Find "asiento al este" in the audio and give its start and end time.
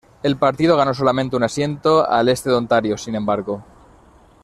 1.43-2.49